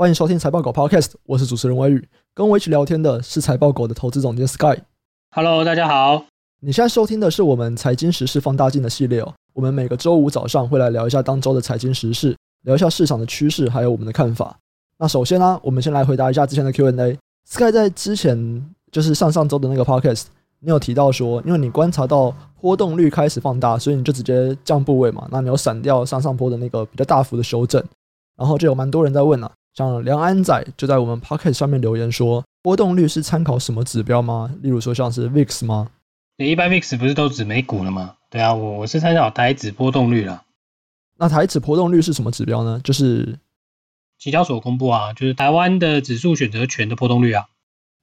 [0.00, 4.78] 欢迎收听财报狗 Podcast，我是主持人威宇，跟我一起聊天的是财报狗的投资总监 Sky。
[5.34, 6.24] Hello，大家好。
[6.60, 9.34] 你现在收听的是我们财经时事放大镜的系列哦。
[9.54, 14.56] 我们每个周五早上会来聊一下当周的财经时事，聊一下市场的趋势，还有我们的看法。
[14.98, 17.18] 那首先呢、啊，我们先来回答一下之前的 Q&A。
[17.44, 20.26] Sky 在之前就是上上周的那个 Podcast，
[20.60, 25.26] 你有提到说，因为你观察到波动率开始放大，所以你就直接降部位嘛。
[25.32, 27.82] 那你有闪掉上上坡的那个比较大幅的修正，
[28.36, 29.50] 然后就有蛮多人在问啊。
[29.78, 34.52] 像梁安仔就在我们 Podcast 上面留言说，波动率是参考什么指标吗？
[34.60, 35.88] 例如说像是 VIX 吗？
[36.36, 38.16] 你一般 VIX 不是都指美股了吗？
[38.28, 40.42] 对啊，我我是参考台指波动率了。
[41.16, 42.80] 那台指波动率是什么指标呢？
[42.82, 43.38] 就是
[44.18, 47.46] 期交所公布啊，就是台湾的指数选择权的波动率啊。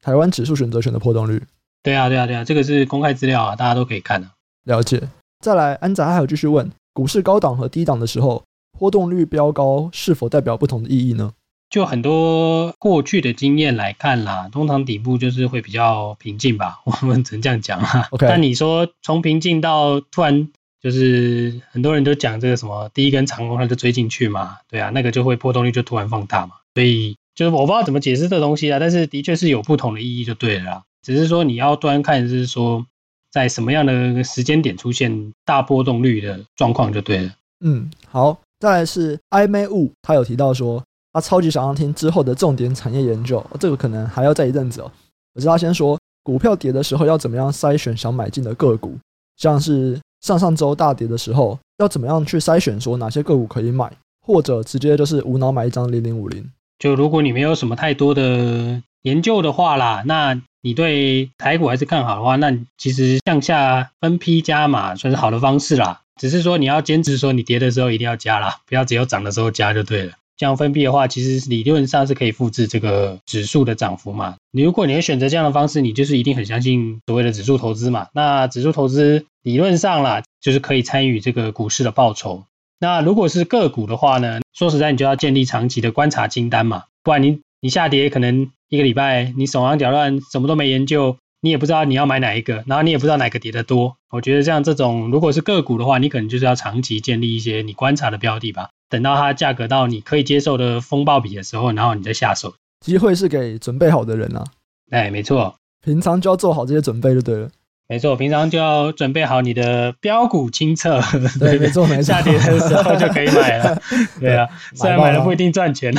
[0.02, 1.44] 台湾指数选择权的波动率。
[1.84, 4.34] 对啊，对啊，对啊，这个是公开资料啊，大家都可以看的啊。
[4.64, 5.10] 了解。
[5.44, 8.46] 再来，安仔还有继续问，股市高档和低档的时候，
[8.80, 11.34] 波动率飙高是否代表不同的意义呢？
[11.70, 18.08] 就很多过去的经验来看啦，通常底部就是会比较平静吧，我们只能这样讲啦。
[18.12, 20.48] OK，但你说从平静到突然
[20.82, 26.54] 就是很多人都讲这个什么第一根长红它就追进去嘛，对啊，那个就会波动率就突然放大嘛。
[26.76, 30.84] 所以就是我不知道怎么解释这东西啊，但是的确是有不同的意义就对了啦。
[31.02, 32.86] 只是说你要端看是说
[33.32, 37.32] 在什么样的时间点出现大波动率的状况就对了。
[37.60, 40.84] 嗯，好，再来是 I May 雾，他有提到说。
[41.16, 44.92] 他超级想要听之后的重点产业研究，这个可能还要再一阵子哦。
[45.34, 48.98] 可是他先说，股票跌的时候要怎么样筛选想买进的个股，
[49.38, 53.90] 像是上上周大跌的时候，要怎么样去筛选说哪些个股可以买，
[54.28, 56.52] 或者直接就是无脑买一张零零五零。
[56.80, 66.02] 就如果你没有什么太多的研究的话啦，那你对台股还是看好的话，那其实向下分批加码算是好的方式啦。
[66.20, 70.12] 只是说你要坚持说你跌的时候一定要加啦，不要只有涨的时候加就对了。
[70.38, 74.36] 这样分币的话，其实理论上是可以复制这个指数的涨幅嘛。
[74.52, 78.08] 你如果你会选择这样的方式，你就是一定很相信所谓的指数投资嘛。
[78.14, 82.44] 那指数投资理论上啦，就是可以参与这个股市的报酬。
[82.80, 86.84] 那如果是个股的话呢，说实在，你就要建立长期的观察清单嘛。
[87.04, 93.96] 不然你你下跌可能一个礼拜，你手忙脚乱，什么都没研究，你也不知道你要买哪一个，然后你也不知道哪个跌得多。
[94.10, 98.70] 我觉得像这种如果是个股的话，你可能就是要长期建立一些你观察的标的吧。
[98.90, 102.54] 等到它价格到你可以接受的风暴比的时候，然后你再下手。
[102.82, 104.44] 机会是给准备好的人啊。
[104.92, 107.50] 哎，没错，平常就要做好这些准备就对了。
[107.88, 111.00] 没错，平常就要准备好你的标股清册。
[111.40, 112.02] 对，没错，没错。
[112.02, 113.80] 下跌的时候就可以买了。
[114.20, 115.94] 对啊，虽然买了不一定赚钱。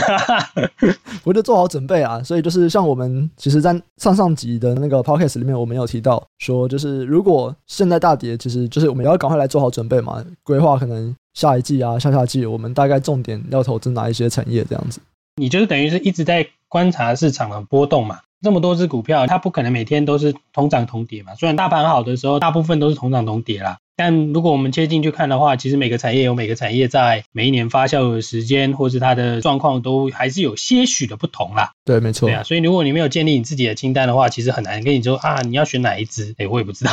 [1.23, 2.21] 我就做好准备啊。
[2.25, 15.01] 所以就是像我们其实，在上上集的那个 podcast 里面，我们有提到说，就是如果现在大跌，其实就是我们要赶快来做好准备嘛，规划可能下一季啊、下下季，我们大概重点要投资哪一些产业这样子。
[15.37, 18.21] 你就是等于是一直在观察市场的波动嘛。
[18.43, 21.35] 这么多只股票，它不可能每天都是同涨同跌嘛。
[21.35, 31.73] 虽然大盘好的时候，大部分都是同涨同跌啦，但如果我们切进去看的话，其实每个产业有每个产业在每一年发酵的时间，或是它的状况，都还是有些许的不同啦。
[31.85, 32.29] 对，没错。
[32.29, 36.35] 对啊，所以如果你没有建立你自己的清单的话，其实很难跟你说啊，你要选哪一只？
[36.39, 36.93] 哎，我也不知道。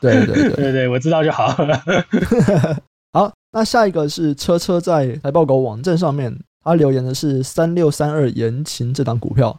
[0.00, 1.48] 对对对 对对，我知道就好。
[1.56, 1.64] 好，
[3.52, 9.58] 那下一个是车车在财报狗网站上面，他留言的是三六三二研勤这档股票。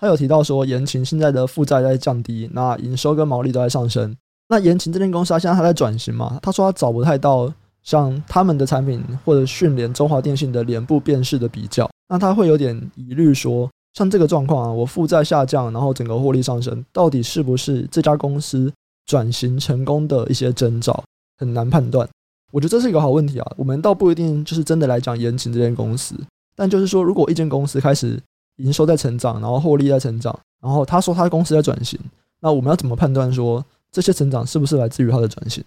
[0.00, 4.14] 他有提到说，研勤现在的负债在降低，那营收跟毛利都在上升。
[4.48, 6.38] 那研勤这间公司，他现在还在转型嘛？
[6.42, 18.72] 他说他找不太到像他们的产品或者讯联中华电信的脸部辨识的比较，那他会有点疑虑说，像这个状况啊，我负债下降，然后整个获利上升，到底是不是这家公司
[19.06, 21.02] 转型成功的一些征兆，
[21.38, 22.08] 很难判断。
[22.50, 23.52] 我觉得这是一个好问题啊。
[23.56, 26.14] 我们倒不一定就是真的来讲研勤这间公司，
[26.56, 28.20] 但就是说，如果一间公司开始
[28.56, 31.98] 营收在成长，然后获利在成长，然后他说他的公司在转型，
[32.40, 35.62] 那我们要怎么判断说这些成长是不是来自于他的转型？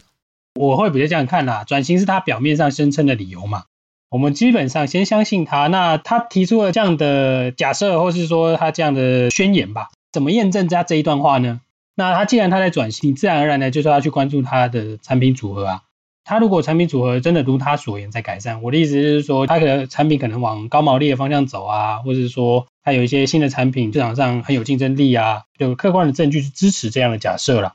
[0.56, 3.64] 我会比较这样看啦，转型是他表面上声称的理由嘛，
[4.10, 5.68] 我们基本上先相信他。
[5.68, 11.62] 那他提出了这样的假设，或是说他这样的宣言吧，怎么验证他这一段话呢？
[11.96, 15.84] 那他既然他在转型，自然而然的就是要去关注他的产品组合啊。
[16.24, 27.74] 他如果产品组合真的如他所言在改善，我的意思是说，他的产品可能往高毛利的方向走啊，或者是说他有一些新的产品市场上很有竞争力啊，有客观的证据去支持这样的假设了。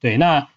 [0.00, 0.48] 对，那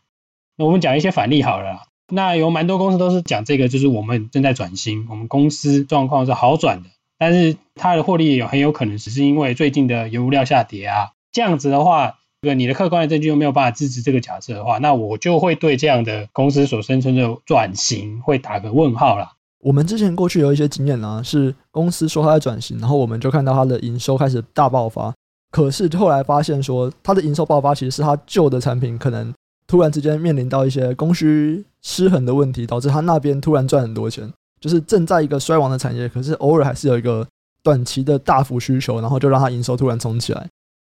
[0.55, 1.88] 那我们讲一些反例好了。
[2.13, 12.17] 那有蛮多公司都是讲这个，就是我们正在转型，我们公司状况是好转的，但是它的获利也有很有可能只是因为最近的原物料下跌啊，这样子的话。
[12.41, 19.33] 这个你的客观的证据又没有办法支持这个假设的话，那我就会对这样的公司所声称的转型会打个问号啦。
[19.59, 25.13] 我们之前过去有一些经验啊，是公司说它在转型，然后我们就看到它的营收开始大爆发。
[25.51, 29.31] 可是后来发现说，它的营收爆发其实是它旧的产品可能
[29.67, 34.27] 突然之间面临到一些供需失衡的问题，导致它那边突然赚很多钱。
[34.59, 37.27] 就是正在一个衰亡的产业，可是偶尔还是有一个
[37.61, 40.47] 短期的大幅需求，然后就让它营收突然冲起来。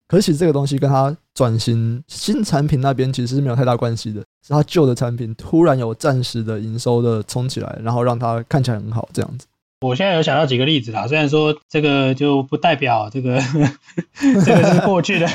[0.09, 9.45] 可是其实这个东西跟它转型新产品那边其实是没有太大关系的，是它旧的产品突然有暂时的营收的冲起来，然后让它看起来很好这样子。
[9.81, 13.39] 我现在有想到几个例子啦，虽然说这个就不代表这个
[14.43, 15.27] 这个是过去的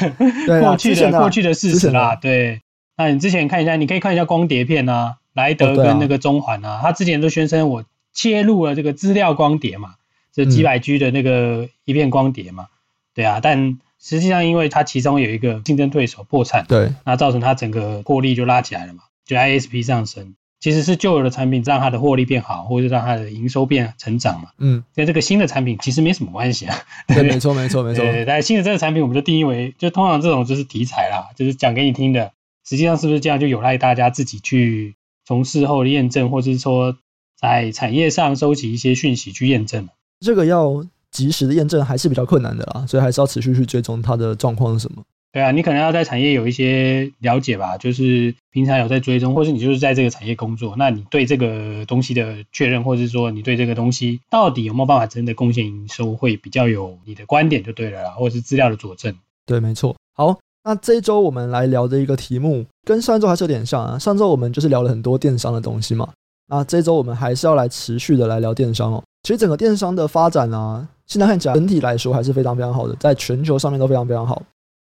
[0.60, 2.16] 过去的过去的事实啦。
[2.16, 2.60] 对，
[2.96, 9.94] 那你之前看一下，你可以看一下光碟片啊，莱德跟那个中环啊，他之前都宣称我切入了这个资料光碟嘛，
[10.34, 12.66] 这几百 G 的那个一片光碟嘛，
[13.14, 13.78] 对啊，但。
[14.04, 24.48] 实际上，因为它其中有一个竞争对手破产，对，那造成它整个获利就拉起来了嘛，就 ISP 上升，其实是旧有的产品让它的获利变好，或者让它的营收变成长嘛。
[24.58, 26.76] 嗯，跟这个新的产品其实没什么关系啊。
[27.08, 28.04] 对，没错，没错，没错。
[28.04, 32.32] 对，但新的这个产品我们就定义为，就通常这种就是题材啦，就是讲给你听的。
[32.68, 36.98] 实际上是不是这样，就有赖大家自己去从事后的验证，或者是说
[37.40, 39.88] 在产业上收集一些讯息去验证。
[40.20, 40.84] 这个要。
[41.14, 45.02] 及时的验证还是比较困难的啦，所以还是要持续去追踪它的状况是什么。
[45.32, 59.14] 对啊，你可能要在产业有一些了解吧，就是平常有在追踪，或是你就是在这个产业工作，那你对这个东西的确认，或是说你对这个东西到底有没有办法真的贡献营收，会比较有你的观点就对了啦，或者是资料的佐证。
[59.46, 59.96] 对，没错。
[60.14, 63.98] 好，那这一周我们来聊的一个题目跟上周还是有点像啊。
[63.98, 66.08] 上周我们就是聊了很多电商的东西嘛，
[66.48, 69.02] 那这周我们还是要来持续的来聊电商哦。
[69.24, 70.88] 其实整个电商的发展啊。
[71.06, 74.42] 现在看起来整体来说还是非常非常好的，在全球上面都非常非常好。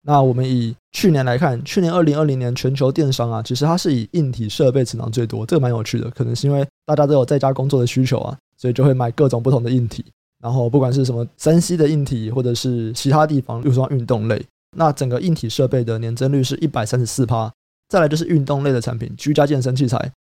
[0.03, 6.09] 那我们以去年来看，去年二零二零年全球电商啊，其实它是以硬体设备成长最多，这个蛮有趣的。
[6.11, 10.05] 可能是因为大家都有在家工作的需求啊，所以就会买各种不同的硬体。
[10.41, 14.41] 然后不管是什么三 C 的硬体，或者是其他地方，比如说运动类，
[14.77, 17.51] 那整个硬体设备的年增率是一百三十四趴。
[17.89, 20.13] 再来就是运动类的产品，居家健身器材，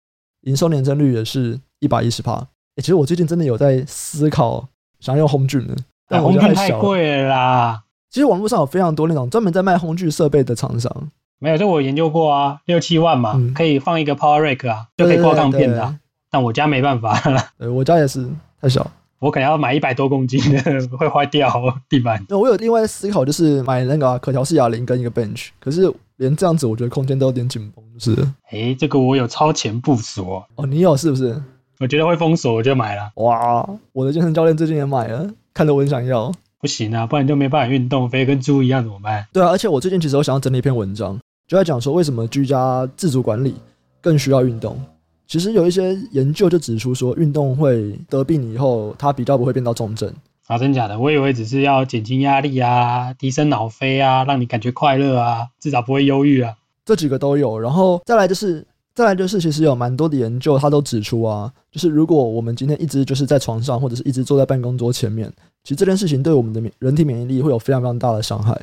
[0.42, 2.44] 营收年增率也是一百一十趴。
[2.76, 4.68] 其实我最近真的有在思考。
[5.00, 5.76] 想要用 Home 的，
[6.08, 7.82] 但 Home Gym 太贵了啦。
[8.08, 11.10] 其实网络上有非常多那种专门在卖 Home 设备的厂商。
[11.38, 15.98] 没有，这我研究过啊，六七万嘛，嗯、可以放一个 Power Rack 啊，就可以挂杠片的、啊。
[16.32, 18.26] 但我家没办法了，对，我家也是
[18.62, 21.52] 太小，我可能要买一百多公斤的，会坏掉
[21.86, 22.24] 地板。
[22.30, 28.22] 那我有另外思考，就是买那个可调式哑铃跟一个 Bench，可是连这样子，我觉得空间都有点紧绷，就是。
[28.48, 30.44] 哎、欸，这个我有超前部署哦。
[30.54, 31.42] 哦，你有是不是？
[31.80, 33.10] 我觉得会封锁，我就买了。
[33.16, 36.32] 哇，我的健身教练最近也买了，看得我很想要。
[36.60, 39.26] 不行啊，不然就没办法运动，肥跟猪一样怎么办？
[39.32, 43.54] 对啊，而且我最近其实我想要整理一篇文章，就在讲说为什么居家自主管理
[44.00, 44.80] 更需要运动。
[45.26, 50.10] 其实有一些研究就指出说，运动会得病以后，它比较不会变到重症。
[50.46, 50.98] 啊，真假的？
[50.98, 56.54] 我以为只是要减轻压力啊，提升脑啡啊，让你感觉快乐啊，至少不会忧郁啊。
[56.86, 58.64] 这几个都有，然后再来就是。
[58.94, 65.28] 再来就是，其实有蛮多的研究，它都指出啊，就是如果我们今天一直就是在床上，或者是一直坐在办公桌前面，
[65.64, 68.56] 其实这件事情对我们的免人体免疫力会有非常非常大的伤害。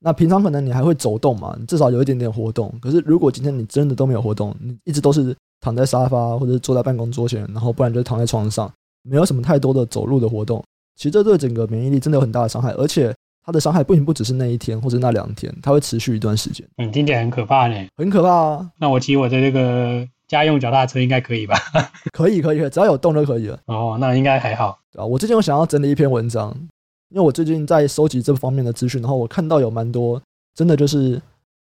[0.00, 2.72] 那平常可能你还会走动嘛，你至少有一点点活动。
[2.80, 8.72] 可是如果今天你真的都没有活动，你一直都是躺在沙发或者坐在办公桌前，然后不然就躺在床上，
[9.02, 10.64] 没有什么太多的走路的活动，
[10.96, 13.14] 其实这对整个免疫力真的有很大的伤害，而且。
[13.44, 16.66] 它的伤害不仅不只是那一天或者那两天，它会持续一段时间。
[16.78, 18.70] 嗯，听起来很可怕呢，很可怕啊。
[18.78, 21.54] 那我骑我的这个家用脚踏车应该可以吧？
[22.10, 23.58] 可以，可以，只要有动就可以了。
[23.66, 24.78] 哦，那应该还好。
[24.90, 26.56] 对啊，我最近有想要整理一篇文章，
[27.10, 30.20] 因为我最近在收集这方面的资讯，然后我看到有蛮多，
[30.54, 31.20] 真的就是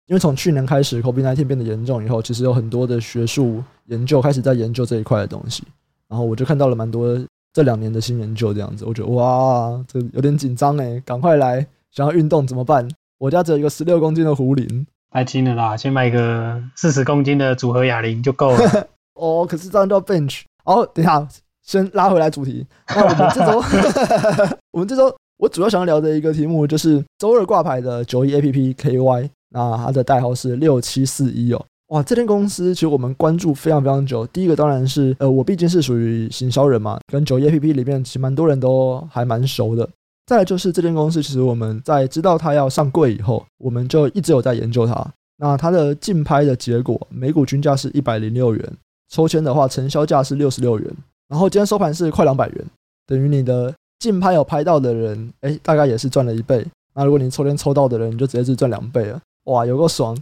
[0.07, 5.63] 因为从去年开始，COVID-19 变得严重以后，其实有很多的学术研究开始在研究这一块的东西，
[6.09, 7.17] 然后我就看到了蛮多。
[7.53, 11.65] 这两年的新研究这样子，我觉得哇，这有点紧张哎，赶快来！
[11.91, 12.87] 想要运动怎么办？
[13.17, 18.87] 我家只有一个十六公斤的壶铃，太轻了啦，先买一个四十公斤的组合哑铃就够了。
[19.15, 20.43] 哦，可是这样叫 bench。
[20.63, 21.27] 哦，等一下，
[21.61, 22.65] 先拉回来主题。
[22.87, 23.61] 那我们这周
[24.71, 31.65] 我们这周，我主要想要聊的一个题目就是周二挂牌的九一 APP KY，那它的代号是六七四一哦。
[31.91, 34.25] 哇，这间公司其实我们关注非常非常久。
[34.27, 39.87] 第一个当然是，呃，我毕竟是属于行销人嘛，跟九一 APP 里面其实蛮多人都还蛮熟的。
[40.25, 45.05] 再来就是这间公司，其实我们在知道它要上柜以后，我们就一直有在研究它。
[45.37, 48.73] 那它的竞拍的结果，每股均价是一百零六元，
[49.09, 50.89] 抽签的话，成交价是六十六元。
[51.27, 52.65] 然后今天收盘是快两百元，
[53.05, 56.65] 等于你的竞拍有拍到的人，哎，大概也是赚了一倍。
[56.93, 59.19] 那如果你抽签抽到的人，你就直接是赚两倍了。
[59.45, 60.17] 哇，有够爽！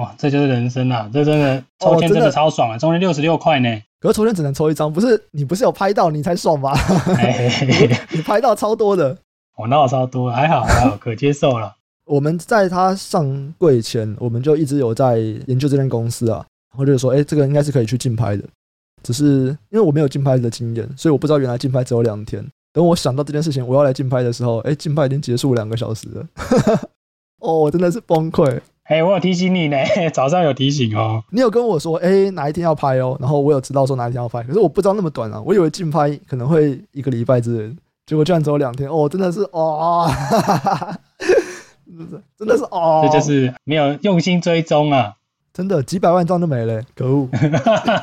[0.00, 1.10] 哇，这就是人生啊！
[1.12, 2.78] 这真的抽签真的超爽啊！
[2.78, 3.68] 中间六十六块呢，
[4.00, 6.72] 可是抽签只能抽一张，不是你不是有拍到你才爽吧？
[8.10, 9.14] 你拍到超多的，
[9.58, 11.76] 我闹超多，还好还好，可接受了。
[12.06, 18.44] 我们在他上柜前，我们就一直有在研究这间公司啊，然后就是说，哎、欸，这个应该是可以去竞拍的。
[19.02, 19.24] 只是
[19.70, 22.44] 因为我没有竞拍的经验，所以我不知道原来竞拍只有两天。
[22.72, 26.26] 等我想到这件事情，我要来竞拍的时候，哎、欸，竞拍已经结束两个小时了。
[27.40, 28.60] 哦，我真的是崩溃。
[28.90, 29.76] 哎、欸，我有提醒你呢，
[30.12, 31.22] 早上有提醒哦。
[31.30, 33.16] 你有跟我说，哎、欸，哪一天要拍哦？
[33.20, 38.90] 然后我有知道说哪一天要拍，可是我不知道那么短啊，我以为竞拍可能会一个礼拜之类，结果居然只有两天。
[38.90, 40.08] 哦，真的是哦。
[40.08, 40.98] 哈哈哈。
[42.36, 45.14] 真的是哦，这就是没有用心追踪啊！
[45.52, 47.28] 真的几百万张都没了，可恶！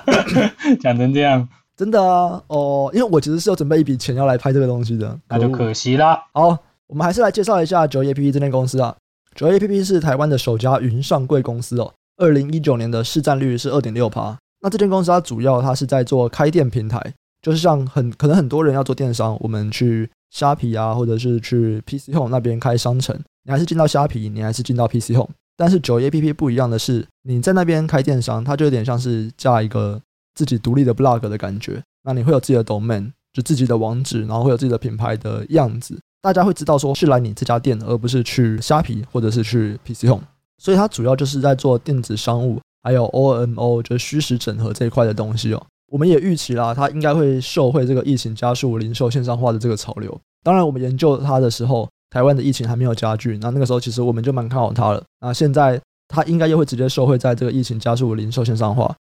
[0.80, 6.24] 讲成这样，真的啊哦，因为我其实是有准备一笔钱要来拍这个东西的，那就可惜啦。
[6.32, 8.96] 好，我们还是来介绍一下九一 APP 这间公司啊。
[9.38, 14.36] 九一 APP 是台湾的首家云上柜公司哦，二零一九年的市占率是二点六趴。
[14.62, 17.00] 那这间公司它主要它是在做开店平台，
[17.44, 23.16] 就是像很可能很多人要做电商，我们去虾皮啊，或者是去 PC Home 那边开商城。
[23.44, 30.02] 你还是进到虾皮，你还是进到 PC Home，但是九一 APP 不一样的是，你在那边开电商，它就有点像是架一个
[30.34, 31.84] 自己独立的 blog 的感觉。
[32.02, 40.24] 那你会有自己的 domain，就自己的网址，然后会有自己的品牌的样子，大家会知道说是来你这家店，而不是去虾皮或者是去 PC Home。
[40.58, 45.66] 所以它主要就是在做电子商务，还有 OMO，就是虚实整合这一块的东西哦。
[45.92, 50.20] 我们也预期啦，它应该会受惠这个疫情加速零售线上化的这个潮流。
[50.44, 51.88] 当然，我们研究它的时候。
[52.10, 55.04] 台湾的疫情还没有加剧，那那个时候其实我们就蛮看好它了。
[55.20, 58.96] 那现在它应该又会直接受惠在这个疫情加速零售线上化。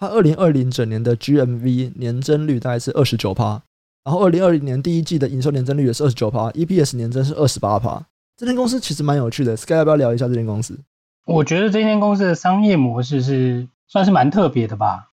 [0.00, 3.62] 它二零二零整年的 GMV 年增率大概是二十九趴，
[4.06, 8.00] 然后二零二零年第一季的营收年增率也是二十九趴，EPS 年增是二十八趴。
[8.36, 10.78] 这间公司其实蛮有趣的，Sky 要不要聊一下这间公司？
[11.26, 15.08] 我觉得这间公司的商业模式是算是蛮特别的吧，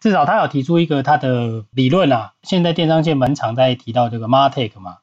[0.00, 2.32] 至少他有提出一个他的理论啊。
[2.42, 4.96] 现在电商界蛮常在提到这个 MarTech 嘛。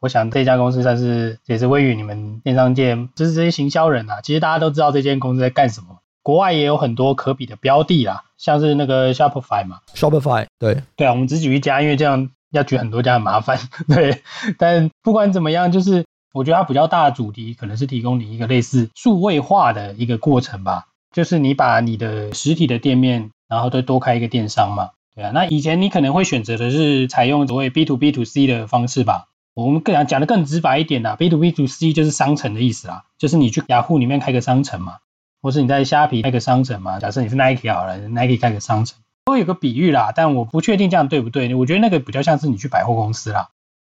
[0.00, 5.98] 我想这家公司算是也是位于你们电商界，就是这些行销人啊，其实大家都知道这间公司在干什么。
[6.22, 13.58] 国外也有很多可比的标的啦，像是那个 Shopify 嘛，Shopify 对对啊，我们只举一家，因为这样要举很多家很麻烦。
[13.88, 14.22] 对，
[14.58, 24.90] 但不管怎么样，就是我觉得它比较大的主题可能是提供你一个类似数位化的一个过程吧，就是你把你的实体的店面，然后再多开一个电商嘛。
[25.14, 29.24] 对啊，那以前你可能会选择的是采用所谓 B to B to C 的方式吧。
[29.54, 34.98] 我们更讲讲的更直白一点啦，B to B to C 就是商城的意思啦，就是你去雅虎里面开个商城嘛，
[35.42, 37.00] 或是你在虾皮开个商城嘛。
[37.00, 41.54] 假设你是 Nike 好了，Nike 开个商城，都有个比喻啦，但我不确定这样对不对。
[41.54, 43.50] 我觉得那个比较像是你去百货公司啦，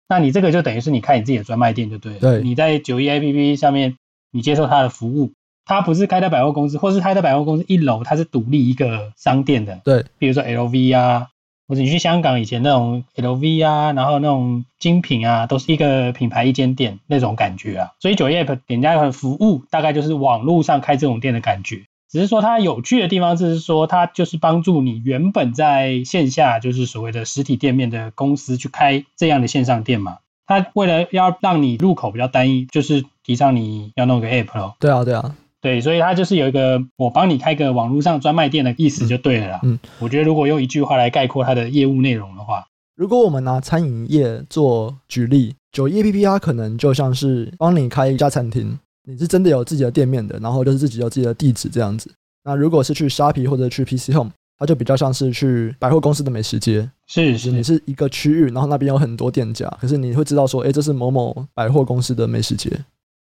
[0.09, 2.19] 那你这个就等于是你开你自己的专卖店就对了。
[2.19, 3.97] 对，你在九一 APP 上面，
[4.31, 9.79] 你接受它的服务，它不是开在百货公司，或是开在百货公司一楼，它是独立一个商店的。
[9.85, 11.27] 对，比如说 LV 啊。
[11.69, 17.91] 或者你去香港以前那种 LV 啊，然后那种精品啊，都是一个品牌一间店那种感觉啊。
[17.99, 21.83] 所以九一 App 点家的服务大概就是网络上开这种店的感觉。
[22.09, 30.17] 只是说它有趣的地方就是说，它就是帮助你原本在线下就是所谓的实体店面的公司去开这样的线上店嘛。
[30.45, 34.75] 它为了要让你入口比较单一，就是提倡你要弄个 App 咯。
[34.79, 35.35] 对啊，对啊。
[35.59, 39.59] 对，所以它就是有一个我帮你开个网络上专卖店的意思就对了啦。
[39.63, 52.11] 嗯，我觉得如果用一句话来概括它的业务内容的话，如果我们拿餐饮业做举例，九一 APP 它可能就像是帮你开一家餐厅，你是真的有自己的店面的，然后就是自己有自己的地址这样子。
[52.43, 62.69] 那如果是去沙皮或者去 PC Home，它就比较像是去百货公司的美食街，是是，你是一个区域，然后那边有很多店家，可是你会知道说，哎，这是某某百货公司的美食街。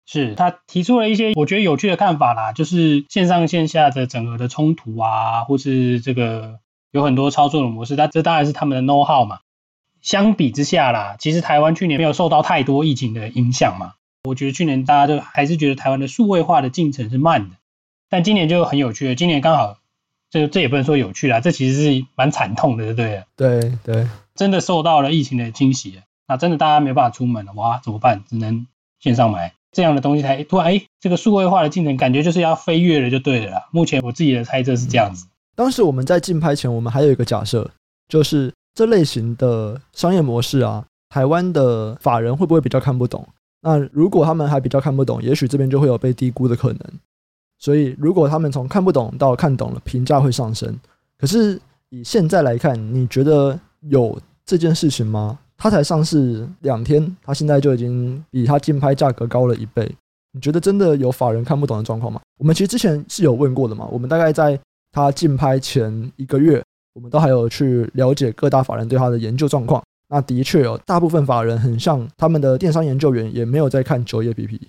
[0.06, 6.60] 是他提出了一些我觉得有趣的看法啦，就是线上线下的整合的冲突啊，或是这个
[6.92, 9.40] 有很多操作的模式，那这当然是他们的 know how 嘛。
[10.02, 13.94] 相比之下啦，其实台湾去年没有受到太多疫情的影响嘛。
[14.24, 17.56] 我觉得去年大家都还是觉得台湾的数位化的进程是慢的，
[18.08, 19.14] 但今年就很有趣了。
[19.14, 19.78] 今年刚好，
[20.30, 23.24] 这这也不能说有趣啦，这其实是蛮惨痛的，对不对？
[23.36, 28.24] 对对，真的受到了疫情的侵袭，那真的大家没办法出门了，哇，怎么办？
[28.28, 28.66] 只能
[28.98, 29.52] 线上买。
[29.72, 33.68] 这样的东西才突然哎，这个数位化的进程感觉就是要飞跃了，就对了啦。
[33.72, 35.26] 目前我自己的猜测是这样子。
[35.56, 37.70] 当时我们在竞拍前，我们还有一个假设，
[38.08, 43.26] 就是这类型的商业模式啊，台湾的法人会不会比较看不懂？
[43.64, 46.80] 那如果他们还比较看不懂，也许这边就会有被低估的可能。
[47.58, 50.78] 所以如果他们从看不懂到看懂了，评价会上升。
[51.16, 55.38] 可是以现在来看，你觉得有这件事情吗？
[55.56, 59.90] 它才上市两天，它现在就已经比它竞拍价格高了一倍。
[60.32, 62.20] 你觉得真的有法人看不懂的状况吗？
[62.36, 63.88] 我们其实之前是有问过的嘛。
[63.90, 64.60] 我们大概在
[64.92, 69.82] 它竞拍前一个月，我们都还有去了解各大法人对它的研究状况。
[70.08, 74.60] 那的确哦大部分法人很像他们的电商研究员，也没有在看九业 APP。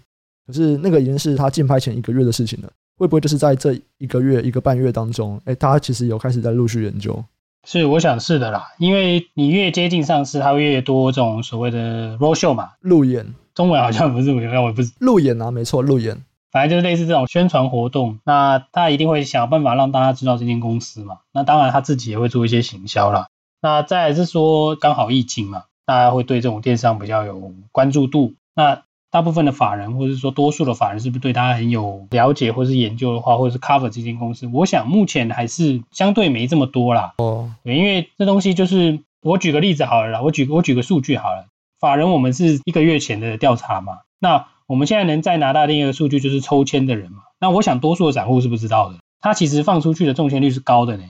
[0.48, 7.24] 可是那个已经是他竞拍前一个月的事情了，会不会就是在这一个月一个半月当中，哎，他其实有开始在陆续研究？
[7.68, 23.26] 是，我想是的啦，因为你越接近上市，它会越多这种所谓的 roadshow 嘛，路演，中文好像不是，我也不是路演啊，没错，路演，反正就是类似这种宣传活动，那他一定会想办法让大家知道这间公司嘛，那当然他自己也会做一些行销啦。
[23.66, 28.84] 那再来是说刚好疫情嘛，大家会对这种电商比较有关注度，那。
[29.12, 34.46] 大部分的法人，或者是说多数的法人，是不是对他很有了解，或是研究的话，或者是 cover 这间公司？
[34.52, 37.14] 我想目前还是相对没这么多啦。
[37.20, 41.46] 哦，对，因为这东西就是我举个例子好了啦，我举我举个数据好了。
[41.80, 47.20] 法人我们是一个月前的调查嘛，那我们现在能再拿到另一个数据，就是抽签的人嘛。
[47.40, 51.04] 那我想多数的散户是不知道的，他其实放出去的中签率是高的呢。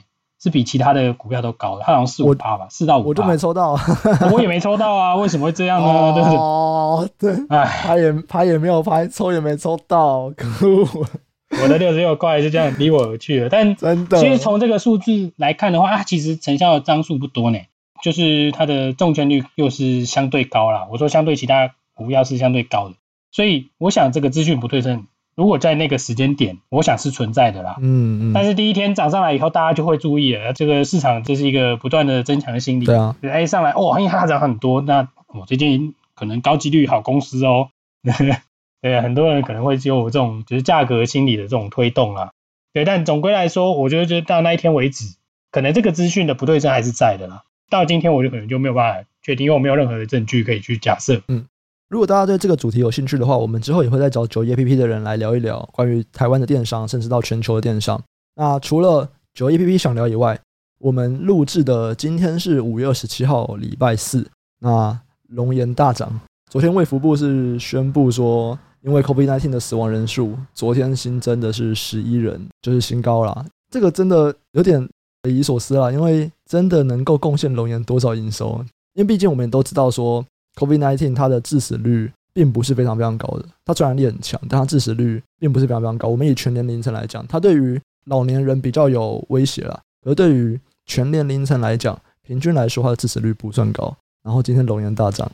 [0.46, 3.08] 是比其他的股票都高的，它好像四五八吧，四到五。
[3.08, 3.76] 我就没抽到，
[4.32, 5.88] 我也没抽到啊，为什么会这样呢？
[5.88, 10.88] 哦，对，哎，他也他也没有拍，抽也没抽到，可恶！
[11.64, 13.50] 我的六十六块就这样离我而去了。
[13.50, 17.58] 但真的，其实从这个数字来看的话，啊，其实成交的张数不多呢，
[18.04, 20.86] 就是它的中签率又是相对高啦。
[20.92, 22.96] 我说相对其他股票是相对高的，
[23.32, 25.08] 所以我想这个资讯不对称。
[25.36, 27.76] 如果在那个时间点，我想是存在的啦。
[27.82, 28.34] 嗯嗯。
[28.34, 32.86] 但是第一天涨上来以后，大家就会注意了，这个市场这是一个不断的增强的心理。
[32.86, 33.16] 对啊。
[33.22, 37.70] 哎，上来哦，因为它涨很多，那我最近可能高几率好公司哦。
[38.82, 42.32] 对，很多人可能会就有这种就是价格心理的这种推动啦。
[42.72, 45.16] 对，但总归来说，我觉得就到那一天为止，
[45.52, 47.44] 可能这个资讯的不对称还是在的啦。
[47.70, 51.22] 到今天我就可能就没有办法确定，因为我没有任何的证据可以去假设。
[51.28, 51.48] 嗯。
[51.96, 57.98] 如果大家对这个主题有兴趣的话，我们之后也会再找九一 APP 的人来聊一聊关于台湾的电商，甚至到全球的电商。
[58.36, 60.38] 那除了九一 APP 想聊以外，
[60.80, 64.30] 我们录制的今天是五月二十七号，礼拜四。
[64.60, 65.00] 那
[65.30, 66.20] 龙岩大涨，
[66.52, 73.46] 昨天卫福部是宣布说，因为 COVID-19 的死亡人数，昨天新增的是十一人，就是新高啦。
[73.72, 74.86] 这个真的有点
[75.24, 78.60] 匪夷所思啦，因为真的能够贡献龙岩多少营收？
[78.96, 80.26] 因为毕竟我们也都知道说。
[80.56, 86.08] COVID-19 它的致死率并不是非常非常高的，它传染力很强，但它致死率并不是非常非常高。
[86.08, 93.96] 我们以全年龄层来讲，它对于老年人比较有威胁啦，而对于全年龄层来讲，平均来说它的致死率不算高。
[94.24, 95.32] 然后今天龙岩大涨，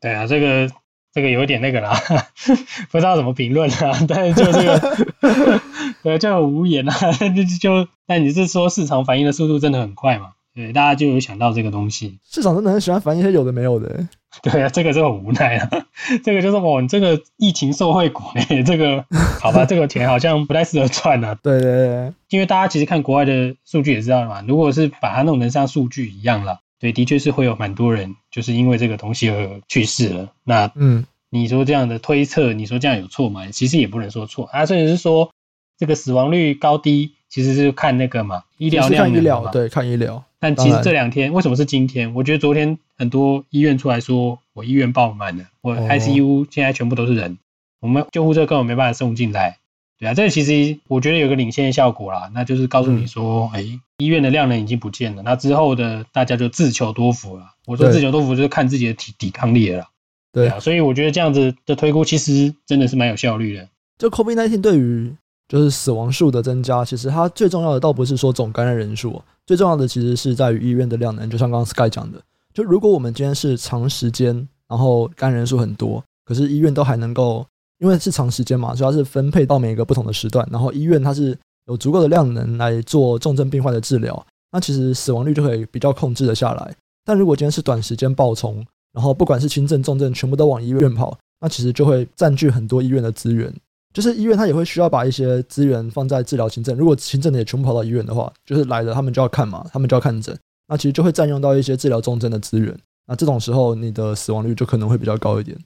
[0.00, 0.70] 对啊，这个
[1.12, 1.98] 这个有点那个啦，
[2.92, 5.60] 不知道怎么评论啦，但是就这个，
[6.04, 6.92] 对，就无言啊，
[7.34, 10.32] 就就但你是说市场反应的速度真的很快嘛？
[10.56, 14.08] 对，大家就有想到这个东西， 市场真的很喜欢反映一些有的没有的。
[14.42, 15.86] 对啊，这个就很无奈啊。
[16.24, 18.22] 这个就是我们这个疫情受惠股，
[18.66, 19.04] 这个
[19.40, 21.38] 好吧，这个钱好像不太适合赚啊。
[21.42, 30.32] 对对对，因为大家其实看国外的数据也知道嘛，如果是把它弄成像数据一样了，对，的确是会有蛮多人就是因为这个东西而去世了。
[30.44, 33.46] 那嗯，你说这样的推测，你说这样有错吗？
[33.50, 35.30] 其实也不能说错啊，甚至是说
[35.78, 40.24] 这个死亡率高低，其实是看那个嘛，医疗量医疗，对，看医疗。
[40.38, 42.14] 但其实这两天为什么是今天？
[42.14, 47.38] 我觉得昨天很多医院出来说，我医院爆满了，我 ICU 现在全部都是人，
[47.80, 49.58] 我们救护车根本没办法送进来。
[49.98, 53.64] 对啊，这个其实我觉得有个领先的效果啦，那就是告诉你说，哎，
[53.96, 57.54] 医院的量能已经不见了，那之后的大家就自求多福了。
[57.64, 59.88] 我说自求多福就是看自己的体抵抗力了。
[60.32, 63.70] 对啊，所以我觉得这样子的推估其实真的是蛮有效率的。
[63.96, 65.16] 就 COVID-19 对于
[65.48, 69.22] 就是死亡数的增加，其实它最重要的倒不是说总感染人数。
[69.46, 72.20] 最重要的其实是在于医院的量能，就像刚刚 Sky 讲的，
[72.52, 77.46] 就如果我们今天是长时间，然后感染人数很多，可是医院都还能够，
[77.78, 86.74] 因为是长时间嘛，所以它是分配到每个不同的时段，然后医院它是有足够的量能来做重症病患的治疗，那其实死亡率就可以比较控制的下来。
[87.04, 93.54] 但如果今天是短时间爆冲，然后不管是轻症重症全部都往医院跑，那其实就会占据很多医院的资源。
[93.96, 96.76] 就是医院，他也会需要把一些资源放在治疗轻症。
[96.76, 102.78] 如果轻症的也全部跑到医院的话，就是来了他们就要看嘛，他们就要看诊，那其实就会占用到一些治疗重症的资源。
[103.06, 105.56] 那这种时候，你的死亡率就可能会比较高一点。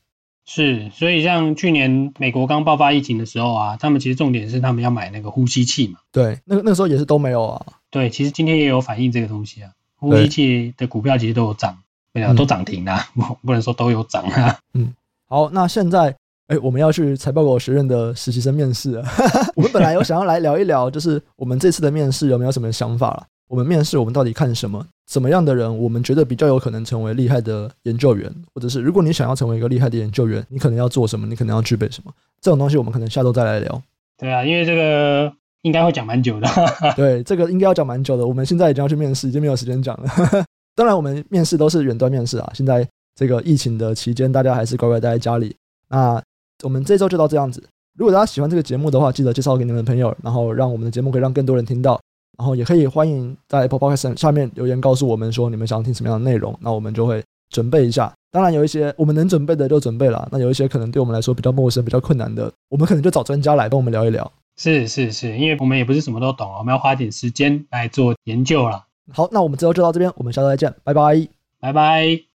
[0.46, 5.98] 是，所以像去年美国刚爆发疫情的时候啊，他们其实重点是他们要买那个呼吸器嘛。
[6.12, 7.66] 对，那个那个时候也是都没有啊。
[7.90, 11.76] 对，其实今天也有反映这个东西啊，呼吸器的股票其实都有涨，
[12.12, 14.60] 对啊，都涨停啊， 不不能说都有涨啊。
[14.72, 14.94] 嗯，
[15.26, 16.14] 好，那现在。
[16.50, 19.04] 哎，我们要去财报狗学院的实习生面试了。
[19.54, 23.24] 我们本来有想要来聊一聊，就是我们这次的面试有没有什么想法了？
[23.46, 24.84] 我们面试我们到底看什么？
[25.06, 28.28] 怎么样的人我们觉得比较有可能成为厉害的研究员？
[28.52, 31.24] 或者是如果你想要成为一个厉害的研究员，你可能要做什么？
[31.24, 32.12] 你可能要具备什么？
[32.40, 33.82] 这种东西我们可能下周再来聊。
[34.18, 35.32] 对啊，因为这个
[35.62, 36.48] 应该会讲蛮久的。
[36.96, 38.26] 对，这个应该要讲蛮久的。
[38.26, 40.08] 我们现在已经要去面试，已经没有时间讲了。
[40.74, 42.50] 当然，我们面试都是远端面试啊。
[42.54, 42.84] 现在
[43.14, 45.54] 这个疫情的期间，大家还是乖乖待在家里。
[45.88, 46.22] 那
[46.62, 47.62] 我们这周就到这样子。
[47.98, 52.00] 如果大家喜欢这个节目的话，记得介绍给你们的朋友，然后让我们的节目可以让更多人听到。
[52.38, 58.10] 然后也可以欢迎在 Apple Podcast 下面留言告诉我们说你们想要听什么样的内容，那我们就会准备一下。
[58.30, 64.32] 当然有一些我们能准备的就准备了，那有一些可能对我们来说比较陌生、比较困难的，我们可能就找专家来帮我们聊一聊。
[64.56, 68.84] 是是是，因为我们也不是什么都懂，我们要花点时间来做研究了。
[69.12, 71.28] 好，那我们之后就到这边，我们下周再见，拜拜，
[71.60, 72.22] 拜拜。